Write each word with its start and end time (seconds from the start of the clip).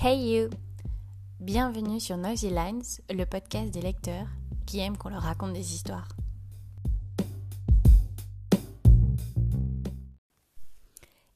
Hey 0.00 0.32
you 0.32 0.50
Bienvenue 1.40 1.98
sur 1.98 2.16
Noisy 2.16 2.50
Lines, 2.50 2.84
le 3.10 3.24
podcast 3.24 3.72
des 3.72 3.80
lecteurs 3.80 4.28
qui 4.64 4.78
aiment 4.78 4.96
qu'on 4.96 5.08
leur 5.08 5.22
raconte 5.22 5.54
des 5.54 5.74
histoires. 5.74 6.06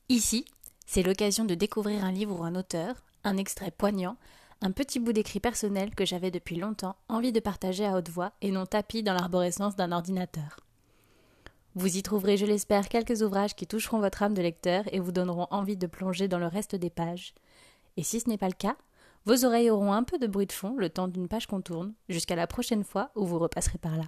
Ici, 0.08 0.44
c'est 0.86 1.02
l'occasion 1.02 1.44
de 1.44 1.56
découvrir 1.56 2.04
un 2.04 2.12
livre 2.12 2.38
ou 2.38 2.44
un 2.44 2.54
auteur, 2.54 2.94
un 3.24 3.36
extrait 3.36 3.72
poignant, 3.72 4.16
un 4.60 4.70
petit 4.70 5.00
bout 5.00 5.12
d'écrit 5.12 5.40
personnel 5.40 5.92
que 5.96 6.06
j'avais 6.06 6.30
depuis 6.30 6.54
longtemps 6.54 6.94
envie 7.08 7.32
de 7.32 7.40
partager 7.40 7.84
à 7.84 7.96
haute 7.96 8.10
voix 8.10 8.30
et 8.42 8.52
non 8.52 8.64
tapis 8.64 9.02
dans 9.02 9.14
l'arborescence 9.14 9.74
d'un 9.74 9.90
ordinateur. 9.90 10.60
Vous 11.74 11.96
y 11.96 12.02
trouverez, 12.04 12.36
je 12.36 12.46
l'espère, 12.46 12.88
quelques 12.88 13.22
ouvrages 13.22 13.56
qui 13.56 13.66
toucheront 13.66 13.98
votre 13.98 14.22
âme 14.22 14.34
de 14.34 14.42
lecteur 14.42 14.84
et 14.92 15.00
vous 15.00 15.10
donneront 15.10 15.48
envie 15.50 15.76
de 15.76 15.88
plonger 15.88 16.28
dans 16.28 16.38
le 16.38 16.46
reste 16.46 16.76
des 16.76 16.90
pages. 16.90 17.34
Et 17.96 18.02
si 18.02 18.20
ce 18.20 18.28
n'est 18.28 18.38
pas 18.38 18.48
le 18.48 18.54
cas, 18.54 18.76
vos 19.24 19.44
oreilles 19.44 19.70
auront 19.70 19.92
un 19.92 20.02
peu 20.02 20.18
de 20.18 20.26
bruit 20.26 20.46
de 20.46 20.52
fond 20.52 20.76
le 20.76 20.88
temps 20.88 21.08
d'une 21.08 21.28
page 21.28 21.46
qu'on 21.46 21.60
tourne, 21.60 21.94
jusqu'à 22.08 22.36
la 22.36 22.46
prochaine 22.46 22.84
fois 22.84 23.10
où 23.14 23.24
vous 23.24 23.38
repasserez 23.38 23.78
par 23.78 23.96
là. 23.96 24.04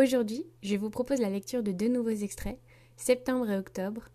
Aujourd'hui, 0.00 0.46
je 0.62 0.76
vous 0.76 0.90
propose 0.90 1.18
la 1.18 1.30
lecture 1.30 1.64
de 1.64 1.72
deux 1.72 1.88
nouveaux 1.88 2.10
extraits, 2.10 2.60
septembre 2.96 3.50
et 3.50 3.58
octobre, 3.58 4.10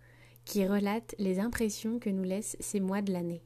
qui 0.45 0.65
relatent 0.65 1.15
les 1.19 1.39
impressions 1.39 1.99
que 1.99 2.09
nous 2.09 2.23
laissent 2.23 2.55
ces 2.59 2.79
mois 2.79 3.01
de 3.01 3.11
l'année. 3.11 3.43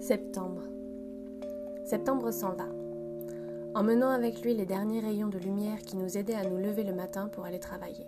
Septembre. 0.00 0.62
Septembre 1.84 2.32
s'en 2.32 2.54
va. 2.54 2.79
Emmenant 3.72 4.10
avec 4.10 4.42
lui 4.42 4.52
les 4.52 4.66
derniers 4.66 4.98
rayons 4.98 5.28
de 5.28 5.38
lumière 5.38 5.78
qui 5.78 5.96
nous 5.96 6.18
aidaient 6.18 6.34
à 6.34 6.44
nous 6.44 6.56
lever 6.56 6.82
le 6.82 6.92
matin 6.92 7.28
pour 7.28 7.44
aller 7.44 7.60
travailler. 7.60 8.04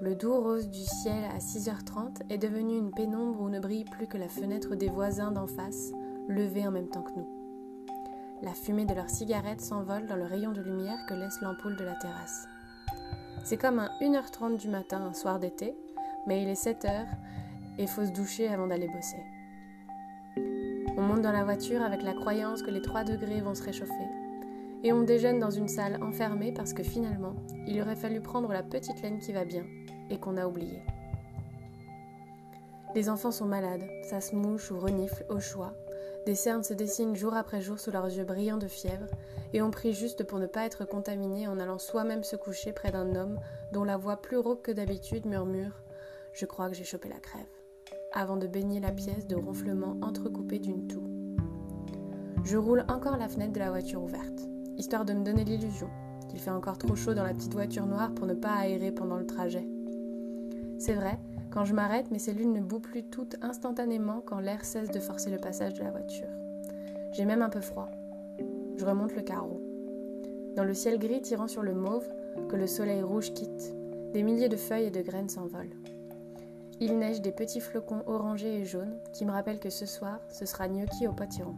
Le 0.00 0.14
doux 0.14 0.40
rose 0.40 0.68
du 0.68 0.82
ciel 0.84 1.24
à 1.24 1.38
6h30 1.38 2.30
est 2.30 2.38
devenu 2.38 2.78
une 2.78 2.92
pénombre 2.92 3.40
où 3.40 3.48
ne 3.48 3.58
brille 3.58 3.84
plus 3.84 4.06
que 4.06 4.16
la 4.16 4.28
fenêtre 4.28 4.76
des 4.76 4.88
voisins 4.88 5.32
d'en 5.32 5.48
face, 5.48 5.90
levée 6.28 6.64
en 6.64 6.70
même 6.70 6.88
temps 6.88 7.02
que 7.02 7.16
nous. 7.16 7.28
La 8.42 8.54
fumée 8.54 8.86
de 8.86 8.94
leurs 8.94 9.10
cigarettes 9.10 9.60
s'envole 9.60 10.06
dans 10.06 10.16
le 10.16 10.24
rayon 10.26 10.52
de 10.52 10.60
lumière 10.60 11.06
que 11.08 11.14
laisse 11.14 11.40
l'ampoule 11.40 11.76
de 11.76 11.84
la 11.84 11.96
terrasse. 11.96 12.46
C'est 13.42 13.56
comme 13.56 13.80
un 13.80 13.90
1h30 14.00 14.58
du 14.58 14.68
matin 14.68 15.02
un 15.02 15.12
soir 15.12 15.40
d'été, 15.40 15.76
mais 16.28 16.40
il 16.42 16.48
est 16.48 16.64
7h 16.64 17.06
et 17.78 17.88
faut 17.88 18.04
se 18.04 18.12
doucher 18.12 18.46
avant 18.46 18.68
d'aller 18.68 18.88
bosser. 18.88 19.22
On 20.96 21.02
monte 21.02 21.22
dans 21.22 21.32
la 21.32 21.42
voiture 21.42 21.82
avec 21.82 22.02
la 22.02 22.14
croyance 22.14 22.62
que 22.62 22.70
les 22.70 22.80
3 22.80 23.02
degrés 23.02 23.40
vont 23.40 23.56
se 23.56 23.64
réchauffer. 23.64 24.06
Et 24.84 24.92
on 24.92 25.02
déjeune 25.02 25.40
dans 25.40 25.50
une 25.50 25.66
salle 25.66 26.00
enfermée 26.00 26.52
parce 26.52 26.72
que 26.72 26.84
finalement, 26.84 27.34
il 27.66 27.80
aurait 27.80 27.96
fallu 27.96 28.20
prendre 28.20 28.52
la 28.52 28.62
petite 28.62 29.02
laine 29.02 29.18
qui 29.18 29.32
va 29.32 29.44
bien 29.44 29.64
et 30.08 30.18
qu'on 30.18 30.36
a 30.36 30.46
oublié. 30.46 30.82
Les 32.94 33.08
enfants 33.08 33.32
sont 33.32 33.46
malades, 33.46 33.88
ça 34.04 34.20
se 34.20 34.36
mouche 34.36 34.70
ou 34.70 34.78
renifle 34.78 35.26
au 35.28 35.40
choix. 35.40 35.74
Des 36.26 36.36
cernes 36.36 36.62
se 36.62 36.74
dessinent 36.74 37.16
jour 37.16 37.34
après 37.34 37.60
jour 37.60 37.80
sous 37.80 37.90
leurs 37.90 38.06
yeux 38.06 38.24
brillants 38.24 38.56
de 38.56 38.68
fièvre, 38.68 39.08
et 39.52 39.62
on 39.62 39.72
prie 39.72 39.94
juste 39.94 40.22
pour 40.22 40.38
ne 40.38 40.46
pas 40.46 40.64
être 40.64 40.84
contaminé 40.84 41.48
en 41.48 41.58
allant 41.58 41.78
soi-même 41.78 42.22
se 42.22 42.36
coucher 42.36 42.72
près 42.72 42.92
d'un 42.92 43.16
homme 43.16 43.40
dont 43.72 43.84
la 43.84 43.96
voix 43.96 44.18
plus 44.18 44.38
rauque 44.38 44.62
que 44.62 44.72
d'habitude 44.72 45.26
murmure 45.26 45.82
Je 46.32 46.46
crois 46.46 46.68
que 46.68 46.76
j'ai 46.76 46.84
chopé 46.84 47.08
la 47.08 47.18
crève 47.18 47.53
avant 48.14 48.36
de 48.36 48.46
baigner 48.46 48.80
la 48.80 48.92
pièce 48.92 49.26
de 49.26 49.34
ronflements 49.34 49.96
entrecoupés 50.00 50.60
d'une 50.60 50.86
toux. 50.86 51.02
Je 52.44 52.56
roule 52.56 52.84
encore 52.88 53.16
la 53.16 53.28
fenêtre 53.28 53.52
de 53.52 53.58
la 53.58 53.70
voiture 53.70 54.02
ouverte, 54.02 54.48
histoire 54.76 55.04
de 55.04 55.12
me 55.12 55.24
donner 55.24 55.44
l'illusion 55.44 55.88
qu'il 56.28 56.40
fait 56.40 56.50
encore 56.50 56.78
trop 56.78 56.96
chaud 56.96 57.14
dans 57.14 57.22
la 57.22 57.34
petite 57.34 57.54
voiture 57.54 57.86
noire 57.86 58.12
pour 58.14 58.26
ne 58.26 58.34
pas 58.34 58.54
aérer 58.54 58.92
pendant 58.92 59.16
le 59.16 59.26
trajet. 59.26 59.66
C'est 60.78 60.94
vrai, 60.94 61.18
quand 61.50 61.64
je 61.64 61.74
m'arrête, 61.74 62.10
mes 62.10 62.18
cellules 62.18 62.52
ne 62.52 62.60
bouent 62.60 62.80
plus 62.80 63.04
toutes 63.04 63.36
instantanément 63.42 64.20
quand 64.24 64.40
l'air 64.40 64.64
cesse 64.64 64.90
de 64.90 64.98
forcer 65.00 65.30
le 65.30 65.38
passage 65.38 65.74
de 65.74 65.82
la 65.82 65.90
voiture. 65.90 66.28
J'ai 67.12 67.24
même 67.24 67.42
un 67.42 67.50
peu 67.50 67.60
froid. 67.60 67.88
Je 68.76 68.84
remonte 68.84 69.14
le 69.14 69.22
carreau. 69.22 69.60
Dans 70.56 70.64
le 70.64 70.74
ciel 70.74 70.98
gris 70.98 71.22
tirant 71.22 71.48
sur 71.48 71.62
le 71.62 71.74
mauve, 71.74 72.08
que 72.48 72.56
le 72.56 72.66
soleil 72.66 73.02
rouge 73.02 73.32
quitte, 73.32 73.74
des 74.12 74.22
milliers 74.22 74.48
de 74.48 74.56
feuilles 74.56 74.86
et 74.86 74.90
de 74.90 75.02
graines 75.02 75.28
s'envolent. 75.28 75.76
Il 76.80 76.98
neige 76.98 77.20
des 77.20 77.32
petits 77.32 77.60
flocons 77.60 78.02
orangés 78.06 78.60
et 78.60 78.64
jaunes 78.64 78.98
qui 79.12 79.24
me 79.24 79.30
rappellent 79.30 79.60
que 79.60 79.70
ce 79.70 79.86
soir, 79.86 80.18
ce 80.28 80.44
sera 80.44 80.68
gnocchi 80.68 81.06
au 81.06 81.12
potiron. 81.12 81.54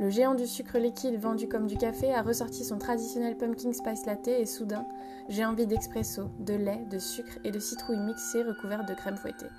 Le 0.00 0.10
géant 0.10 0.34
du 0.34 0.46
sucre 0.46 0.78
liquide 0.78 1.20
vendu 1.20 1.46
comme 1.46 1.68
du 1.68 1.76
café 1.76 2.12
a 2.12 2.22
ressorti 2.22 2.64
son 2.64 2.78
traditionnel 2.78 3.36
pumpkin 3.36 3.72
spice 3.72 4.04
latte 4.04 4.26
et 4.26 4.46
soudain, 4.46 4.84
j'ai 5.28 5.44
envie 5.44 5.66
d'expresso, 5.66 6.24
de 6.40 6.54
lait, 6.54 6.84
de 6.90 6.98
sucre 6.98 7.38
et 7.44 7.52
de 7.52 7.60
citrouille 7.60 8.00
mixée 8.00 8.42
recouverte 8.42 8.88
de 8.88 8.94
crème 8.94 9.16
fouettée. 9.16 9.50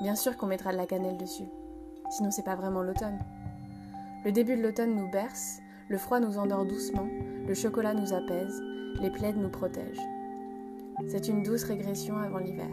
Bien 0.00 0.16
sûr 0.16 0.36
qu'on 0.36 0.46
mettra 0.46 0.72
de 0.72 0.78
la 0.78 0.86
cannelle 0.86 1.18
dessus, 1.18 1.46
sinon 2.10 2.32
c'est 2.32 2.44
pas 2.44 2.56
vraiment 2.56 2.82
l'automne. 2.82 3.20
Le 4.24 4.32
début 4.32 4.56
de 4.56 4.62
l'automne 4.62 4.96
nous 4.96 5.10
berce, 5.10 5.60
le 5.88 5.98
froid 5.98 6.18
nous 6.18 6.38
endort 6.38 6.64
doucement, 6.64 7.06
le 7.46 7.54
chocolat 7.54 7.94
nous 7.94 8.12
apaise, 8.12 8.60
les 9.00 9.10
plaides 9.10 9.36
nous 9.36 9.50
protègent. 9.50 10.08
C'est 11.08 11.28
une 11.28 11.42
douce 11.42 11.64
régression 11.64 12.16
avant 12.18 12.38
l'hiver. 12.38 12.68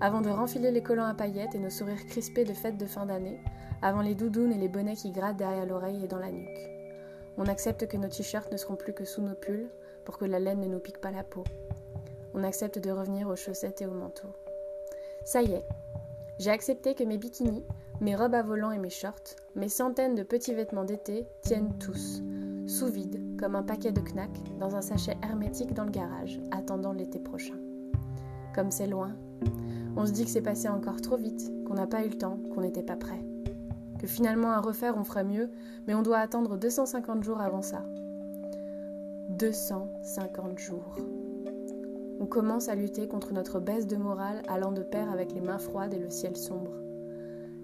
Avant 0.00 0.20
de 0.20 0.30
renfiler 0.30 0.70
les 0.70 0.82
collants 0.82 1.06
à 1.06 1.14
paillettes 1.14 1.54
et 1.54 1.58
nos 1.58 1.70
sourires 1.70 2.06
crispés 2.06 2.44
de 2.44 2.52
fête 2.52 2.76
de 2.76 2.86
fin 2.86 3.06
d'année, 3.06 3.40
avant 3.82 4.02
les 4.02 4.14
doudounes 4.14 4.52
et 4.52 4.58
les 4.58 4.68
bonnets 4.68 4.96
qui 4.96 5.10
grattent 5.10 5.36
derrière 5.36 5.66
l'oreille 5.66 6.04
et 6.04 6.08
dans 6.08 6.18
la 6.18 6.30
nuque. 6.30 6.70
On 7.36 7.46
accepte 7.46 7.86
que 7.86 7.96
nos 7.96 8.08
t-shirts 8.08 8.50
ne 8.52 8.56
seront 8.56 8.76
plus 8.76 8.92
que 8.92 9.04
sous 9.04 9.22
nos 9.22 9.34
pulls 9.34 9.68
pour 10.04 10.18
que 10.18 10.24
la 10.24 10.38
laine 10.38 10.60
ne 10.60 10.68
nous 10.68 10.78
pique 10.78 11.00
pas 11.00 11.10
la 11.10 11.24
peau. 11.24 11.44
On 12.34 12.44
accepte 12.44 12.78
de 12.78 12.90
revenir 12.90 13.28
aux 13.28 13.36
chaussettes 13.36 13.82
et 13.82 13.86
aux 13.86 13.94
manteaux. 13.94 14.32
Ça 15.24 15.42
y 15.42 15.52
est, 15.52 15.64
j'ai 16.38 16.50
accepté 16.50 16.94
que 16.94 17.04
mes 17.04 17.18
bikinis, 17.18 17.64
mes 18.00 18.16
robes 18.16 18.34
à 18.34 18.42
volant 18.42 18.72
et 18.72 18.78
mes 18.78 18.90
shorts, 18.90 19.36
mes 19.54 19.68
centaines 19.68 20.14
de 20.14 20.22
petits 20.22 20.54
vêtements 20.54 20.84
d'été 20.84 21.26
tiennent 21.42 21.76
tous, 21.78 22.22
sous 22.66 22.86
vide, 22.86 23.36
comme 23.38 23.56
un 23.56 23.62
paquet 23.62 23.92
de 23.92 24.00
knack, 24.00 24.30
dans 24.58 24.76
un 24.76 24.82
sachet 24.82 25.16
hermétique 25.22 25.74
dans 25.74 25.84
le 25.84 25.90
garage, 25.90 26.40
attendant 26.50 26.92
l'été 26.92 27.18
prochain. 27.18 27.56
Comme 28.54 28.70
c'est 28.70 28.86
loin, 28.86 29.16
on 29.96 30.06
se 30.06 30.12
dit 30.12 30.24
que 30.24 30.30
c'est 30.30 30.42
passé 30.42 30.68
encore 30.68 31.00
trop 31.00 31.16
vite, 31.16 31.52
qu'on 31.66 31.74
n'a 31.74 31.86
pas 31.86 32.04
eu 32.04 32.08
le 32.08 32.18
temps, 32.18 32.38
qu'on 32.54 32.60
n'était 32.62 32.82
pas 32.82 32.96
prêt. 32.96 33.24
Que 33.98 34.06
finalement 34.06 34.52
à 34.52 34.60
refaire 34.60 34.96
on 34.96 35.04
ferait 35.04 35.24
mieux, 35.24 35.50
mais 35.86 35.94
on 35.94 36.02
doit 36.02 36.18
attendre 36.18 36.56
250 36.56 37.22
jours 37.22 37.40
avant 37.40 37.62
ça. 37.62 37.84
250 39.38 40.58
jours. 40.58 40.96
On 42.20 42.26
commence 42.26 42.68
à 42.68 42.74
lutter 42.74 43.08
contre 43.08 43.32
notre 43.32 43.58
baisse 43.58 43.86
de 43.86 43.96
morale 43.96 44.42
allant 44.48 44.72
de 44.72 44.82
pair 44.82 45.10
avec 45.10 45.32
les 45.32 45.40
mains 45.40 45.58
froides 45.58 45.94
et 45.94 45.98
le 45.98 46.10
ciel 46.10 46.36
sombre. 46.36 46.72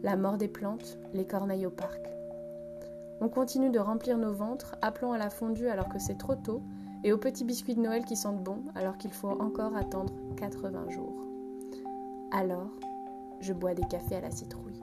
La 0.03 0.17
mort 0.17 0.39
des 0.39 0.49
plantes, 0.49 0.99
les 1.15 1.25
corneilles 1.25 1.67
au 1.67 1.71
parc. 1.71 2.18
On 3.21 3.29
continue 3.29 3.71
de 3.71 3.81
remplir 3.81 4.17
nos 4.17 4.33
ventres, 4.33 4.77
appelant 4.81 5.13
à 5.13 5.19
la 5.19 5.29
fondue 5.29 5.69
alors 5.69 5.89
que 5.89 5.99
c'est 5.99 6.19
trop 6.19 6.37
tôt, 6.37 6.63
et 7.03 7.13
aux 7.13 7.19
petits 7.19 7.45
biscuits 7.45 7.75
de 7.75 7.81
Noël 7.81 8.05
qui 8.05 8.17
sentent 8.17 8.43
bon 8.43 8.63
alors 8.75 8.97
qu'il 8.97 9.13
faut 9.13 9.41
encore 9.41 9.77
attendre 9.77 10.13
80 10.37 10.91
jours. 10.91 11.25
Alors, 12.31 12.71
je 13.41 13.53
bois 13.53 13.75
des 13.75 13.87
cafés 13.89 14.17
à 14.17 14.21
la 14.21 14.31
citrouille. 14.31 14.83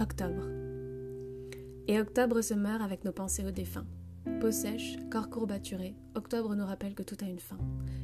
Octobre. 0.00 0.42
Et 1.88 2.00
octobre 2.00 2.40
se 2.42 2.54
meurt 2.54 2.82
avec 2.82 3.04
nos 3.04 3.12
pensées 3.12 3.44
aux 3.44 3.52
défunts. 3.52 3.86
Peau 4.40 4.50
sèche, 4.50 4.96
corps 5.10 5.30
courbaturé, 5.30 5.94
octobre 6.14 6.54
nous 6.54 6.66
rappelle 6.66 6.94
que 6.94 7.02
tout 7.02 7.16
a 7.22 7.28
une 7.28 7.38
fin, 7.38 7.58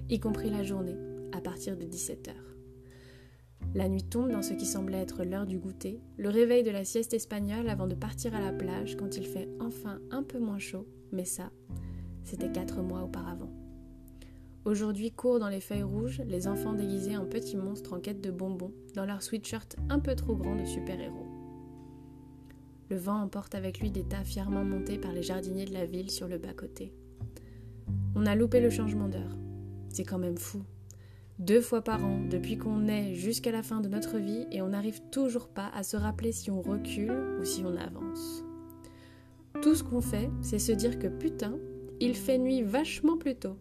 y 0.09 0.19
compris 0.19 0.51
la 0.51 0.63
journée, 0.63 0.97
à 1.33 1.41
partir 1.41 1.77
de 1.77 1.85
17h. 1.85 2.31
La 3.75 3.89
nuit 3.89 4.05
tombe 4.05 4.31
dans 4.31 4.41
ce 4.41 4.55
qui 4.55 4.65
semblait 4.65 5.03
être 5.03 5.25
l'heure 5.25 5.47
du 5.47 5.59
goûter, 5.59 6.01
le 6.17 6.31
réveil 6.31 6.63
de 6.63 6.71
la 6.71 6.85
sieste 6.85 7.13
espagnole 7.13 7.69
avant 7.69 7.87
de 7.87 7.95
partir 7.95 8.35
à 8.35 8.41
la 8.41 8.53
plage 8.53 8.97
quand 8.97 9.17
il 9.17 9.27
fait 9.27 9.49
enfin 9.61 9.99
un 10.11 10.23
peu 10.23 10.39
moins 10.39 10.59
chaud, 10.59 10.87
mais 11.11 11.25
ça, 11.25 11.51
c'était 12.23 12.53
quatre 12.53 12.83
mois 12.83 13.03
auparavant. 13.03 13.53
Aujourd'hui 14.65 15.11
courent 15.11 15.41
dans 15.41 15.49
les 15.49 15.61
feuilles 15.61 15.83
rouges 15.83 16.23
les 16.25 16.47
enfants 16.47 16.73
déguisés 16.73 17.17
en 17.17 17.27
petits 17.27 17.57
monstres 17.57 17.95
en 17.95 18.01
quête 18.01 18.21
de 18.21 18.31
bonbons, 18.31 18.73
dans 18.95 19.05
leur 19.05 19.23
sweatshirt 19.23 19.77
un 19.89 19.99
peu 19.99 20.15
trop 20.15 20.37
grand 20.37 20.55
de 20.55 20.65
super-héros. 20.65 21.32
Le 22.93 22.99
vent 22.99 23.23
emporte 23.23 23.55
avec 23.55 23.81
lui 23.81 23.91
des 23.91 24.05
tas 24.05 24.23
fièrement 24.23 24.67
montés 24.67 24.99
par 24.99 25.13
les 25.13 25.23
jardiniers 25.23 25.65
de 25.65 25.73
la 25.73 25.87
ville 25.87 26.11
sur 26.11 26.29
le 26.29 26.37
bas-côté. 26.37 26.93
On 28.15 28.27
a 28.27 28.35
loupé 28.35 28.61
le 28.61 28.69
changement 28.69 29.09
d'heure. 29.09 29.35
C'est 29.89 30.05
quand 30.05 30.19
même 30.19 30.37
fou. 30.37 30.63
Deux 31.39 31.63
fois 31.63 31.81
par 31.81 32.05
an, 32.05 32.21
depuis 32.29 32.59
qu'on 32.59 32.89
est 32.89 33.15
jusqu'à 33.15 33.51
la 33.51 33.63
fin 33.63 33.81
de 33.81 33.89
notre 33.89 34.19
vie, 34.19 34.47
et 34.51 34.61
on 34.61 34.69
n'arrive 34.69 35.01
toujours 35.11 35.49
pas 35.49 35.71
à 35.75 35.85
se 35.85 35.97
rappeler 35.97 36.33
si 36.33 36.51
on 36.51 36.61
recule 36.61 37.39
ou 37.41 37.47
si 37.47 37.63
on 37.65 37.79
avance. 37.79 38.45
Tout 39.63 39.75
ce 39.75 39.85
qu'on 39.85 40.03
fait, 40.03 40.29
c'est 40.43 40.59
se 40.59 40.73
dire 40.73 40.99
que 40.99 41.09
putain, 41.09 41.55
Il 41.99 42.15
fait 42.15 42.37
nuit 42.37 42.61
vachement 42.61 43.17
plus 43.17 43.37
tôt. 43.37 43.57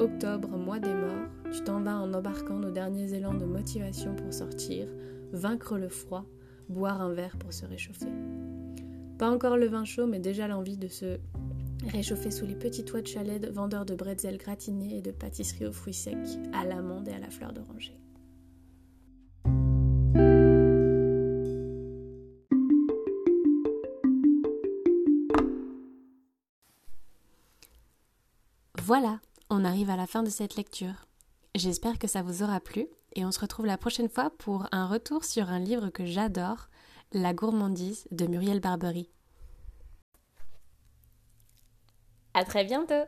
Octobre, 0.00 0.48
mois 0.48 0.80
des 0.80 0.94
morts, 0.94 1.28
tu 1.52 1.62
t'en 1.62 1.80
vas 1.80 2.00
en 2.00 2.12
embarquant 2.12 2.58
nos 2.58 2.72
derniers 2.72 3.14
élans 3.14 3.34
de 3.34 3.44
motivation 3.44 4.16
pour 4.16 4.34
sortir, 4.34 4.88
vaincre 5.32 5.78
le 5.78 5.88
froid, 5.88 6.26
boire 6.70 7.00
un 7.00 7.12
verre 7.12 7.36
pour 7.36 7.52
se 7.52 7.66
réchauffer. 7.66 8.08
Pas 9.18 9.30
encore 9.30 9.56
le 9.56 9.66
vin 9.66 9.84
chaud, 9.84 10.06
mais 10.06 10.18
déjà 10.18 10.48
l'envie 10.48 10.78
de 10.78 10.88
se 10.88 11.18
réchauffer 11.86 12.30
sous 12.30 12.46
les 12.46 12.54
petits 12.54 12.84
toits 12.84 13.02
de 13.02 13.06
chalet 13.06 13.44
vendeurs 13.50 13.84
de 13.84 13.94
bretzels 13.94 14.38
gratinés 14.38 14.98
et 14.98 15.02
de 15.02 15.10
pâtisseries 15.10 15.66
aux 15.66 15.72
fruits 15.72 15.94
secs, 15.94 16.16
à 16.52 16.64
l'amande 16.64 17.08
et 17.08 17.12
à 17.12 17.18
la 17.18 17.30
fleur 17.30 17.52
d'oranger. 17.52 17.98
Voilà, 28.82 29.20
on 29.50 29.64
arrive 29.64 29.90
à 29.90 29.96
la 29.96 30.06
fin 30.06 30.22
de 30.22 30.30
cette 30.30 30.56
lecture. 30.56 31.06
J'espère 31.54 31.98
que 31.98 32.08
ça 32.08 32.22
vous 32.22 32.42
aura 32.42 32.60
plu 32.60 32.86
et 33.14 33.24
on 33.24 33.32
se 33.32 33.40
retrouve 33.40 33.66
la 33.66 33.78
prochaine 33.78 34.08
fois 34.08 34.30
pour 34.38 34.66
un 34.72 34.86
retour 34.86 35.24
sur 35.24 35.50
un 35.50 35.58
livre 35.58 35.90
que 35.90 36.04
j'adore, 36.04 36.68
La 37.12 37.34
gourmandise 37.34 38.06
de 38.10 38.26
Muriel 38.26 38.60
Barbery. 38.60 39.10
À 42.34 42.44
très 42.44 42.64
bientôt 42.64 43.04